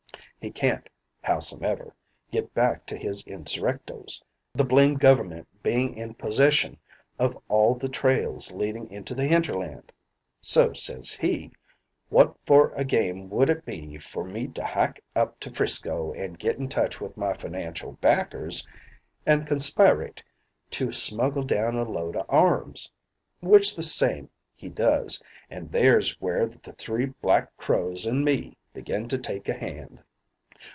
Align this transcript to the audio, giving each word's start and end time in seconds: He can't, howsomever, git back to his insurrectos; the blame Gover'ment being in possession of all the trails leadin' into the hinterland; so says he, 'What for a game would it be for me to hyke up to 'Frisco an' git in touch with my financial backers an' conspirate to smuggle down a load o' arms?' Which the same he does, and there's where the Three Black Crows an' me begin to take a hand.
He 0.41 0.49
can't, 0.49 0.89
howsomever, 1.23 1.93
git 2.31 2.51
back 2.55 2.87
to 2.87 2.97
his 2.97 3.23
insurrectos; 3.25 4.23
the 4.55 4.63
blame 4.65 4.97
Gover'ment 4.97 5.45
being 5.61 5.95
in 5.95 6.15
possession 6.15 6.79
of 7.19 7.37
all 7.47 7.75
the 7.75 7.87
trails 7.87 8.51
leadin' 8.51 8.87
into 8.87 9.13
the 9.13 9.27
hinterland; 9.27 9.91
so 10.41 10.73
says 10.73 11.11
he, 11.13 11.51
'What 12.09 12.33
for 12.43 12.73
a 12.75 12.83
game 12.83 13.29
would 13.29 13.51
it 13.51 13.65
be 13.67 13.99
for 13.99 14.23
me 14.23 14.47
to 14.47 14.65
hyke 14.65 15.03
up 15.15 15.39
to 15.41 15.51
'Frisco 15.51 16.11
an' 16.15 16.33
git 16.33 16.57
in 16.57 16.67
touch 16.69 16.99
with 16.99 17.15
my 17.17 17.33
financial 17.33 17.91
backers 18.01 18.67
an' 19.27 19.45
conspirate 19.45 20.23
to 20.71 20.91
smuggle 20.91 21.43
down 21.43 21.75
a 21.77 21.83
load 21.87 22.15
o' 22.15 22.25
arms?' 22.29 22.89
Which 23.41 23.75
the 23.75 23.83
same 23.83 24.27
he 24.55 24.69
does, 24.69 25.21
and 25.51 25.71
there's 25.71 26.19
where 26.19 26.47
the 26.47 26.71
Three 26.73 27.05
Black 27.05 27.55
Crows 27.57 28.07
an' 28.07 28.23
me 28.23 28.57
begin 28.73 29.07
to 29.09 29.19
take 29.19 29.47
a 29.47 29.53
hand. 29.53 29.99